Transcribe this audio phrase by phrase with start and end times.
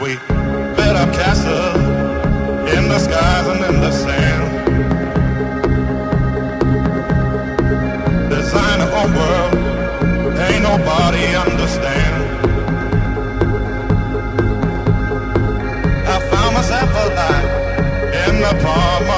[0.00, 0.16] We
[0.76, 1.76] built our castles
[2.76, 4.44] in the skies and in the sand.
[8.28, 9.54] Design a whole world,
[10.38, 12.22] ain't nobody understand.
[16.06, 17.50] I found myself alive
[18.28, 19.15] in the palm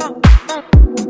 [0.00, 0.20] Oh.
[0.48, 0.54] uh.
[0.54, 1.01] uh, uh.